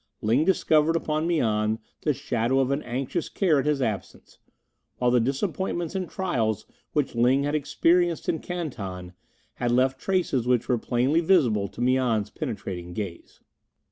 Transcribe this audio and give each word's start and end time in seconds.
Ling 0.23 0.45
discovered 0.45 0.95
upon 0.95 1.27
Mian 1.27 1.77
the 2.01 2.11
shadow 2.11 2.57
of 2.57 2.71
an 2.71 2.81
anxious 2.81 3.29
care 3.29 3.59
at 3.59 3.67
his 3.67 3.83
absence, 3.83 4.39
while 4.97 5.11
the 5.11 5.19
disappointments 5.19 5.93
and 5.93 6.09
trials 6.09 6.65
which 6.93 7.13
Ling 7.13 7.43
had 7.43 7.53
experienced 7.53 8.27
in 8.27 8.39
Canton 8.39 9.13
had 9.53 9.71
left 9.71 9.99
traces 10.01 10.47
which 10.47 10.67
were 10.67 10.79
plainly 10.79 11.19
visible 11.19 11.67
to 11.67 11.81
Mian's 11.81 12.31
penetrating 12.31 12.93
gaze. 12.93 13.41